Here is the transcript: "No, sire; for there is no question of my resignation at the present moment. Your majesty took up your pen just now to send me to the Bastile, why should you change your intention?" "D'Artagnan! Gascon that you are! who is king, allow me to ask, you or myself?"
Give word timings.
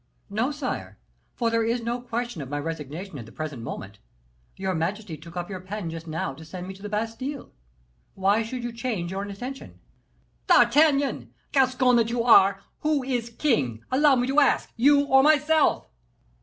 "No, 0.31 0.49
sire; 0.49 0.97
for 1.35 1.51
there 1.51 1.63
is 1.63 1.79
no 1.83 2.01
question 2.01 2.41
of 2.41 2.49
my 2.49 2.57
resignation 2.57 3.19
at 3.19 3.27
the 3.27 3.31
present 3.31 3.61
moment. 3.61 3.99
Your 4.57 4.73
majesty 4.73 5.15
took 5.15 5.37
up 5.37 5.47
your 5.47 5.59
pen 5.59 5.91
just 5.91 6.07
now 6.07 6.33
to 6.33 6.43
send 6.43 6.67
me 6.67 6.73
to 6.73 6.81
the 6.81 6.89
Bastile, 6.89 7.51
why 8.15 8.41
should 8.41 8.63
you 8.63 8.71
change 8.73 9.11
your 9.11 9.21
intention?" 9.23 9.79
"D'Artagnan! 10.47 11.31
Gascon 11.51 11.97
that 11.97 12.09
you 12.09 12.23
are! 12.23 12.61
who 12.79 13.03
is 13.03 13.29
king, 13.29 13.85
allow 13.91 14.15
me 14.15 14.25
to 14.25 14.39
ask, 14.39 14.71
you 14.75 15.03
or 15.05 15.21
myself?" 15.21 15.87